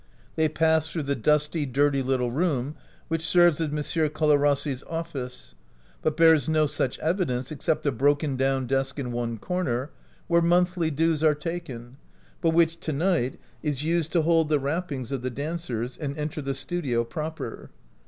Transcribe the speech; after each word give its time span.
They 0.35 0.49
pass 0.49 0.87
through 0.87 1.03
the 1.03 1.15
dusty, 1.15 1.63
dirty 1.67 2.01
little 2.01 2.31
room 2.31 2.73
which 3.07 3.23
serves 3.23 3.61
as 3.61 3.67
M. 3.67 4.09
Colarrossi's 4.09 4.81
office— 4.89 5.53
but 6.01 6.17
bears 6.17 6.49
no 6.49 6.65
such 6.65 6.97
evidence 6.97 7.51
except 7.51 7.85
a 7.85 7.91
broken 7.91 8.35
down 8.35 8.65
desk 8.65 8.97
in 8.97 9.11
one 9.11 9.37
corner, 9.37 9.91
where 10.25 10.41
monthly 10.41 10.89
dues 10.89 11.23
are 11.23 11.35
taken, 11.35 11.97
but 12.41 12.49
which 12.49 12.79
to 12.79 12.91
night 12.91 13.39
is 13.61 13.83
used 13.83 14.11
to 14.13 14.23
hold 14.23 14.49
the 14.49 14.57
wrappings 14.59 15.11
of 15.11 15.21
the 15.21 15.29
dancers— 15.29 15.97
and 15.99 16.17
enter 16.17 16.41
the 16.41 16.55
studio 16.55 17.03
proper. 17.03 17.69